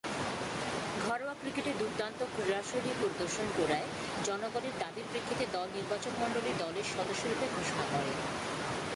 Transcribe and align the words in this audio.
ঘরোয়া 1.01 1.35
ক্রিকেটে 1.41 1.71
দূর্দান্ত 1.79 2.19
ক্রীড়াশৈলী 2.35 2.91
প্রদর্শন 2.99 3.47
করায় 3.57 3.87
জনগণের 4.25 4.75
দাবীর 4.79 5.07
প্রেক্ষিতে 5.11 5.45
দল 5.53 5.67
নির্বাচকমণ্ডলী 5.75 6.51
দলের 6.59 6.85
সদস্যরূপে 6.97 7.47
ঘোষণা 7.55 7.85
করে। 7.91 8.11